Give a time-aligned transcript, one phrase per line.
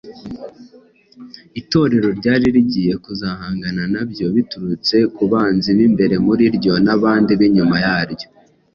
[1.59, 8.27] Itorero ryari rigiye kuzahangana na byo biturutse ku banzi b’imbere muri ryo n’abandi b’inyuma yaryo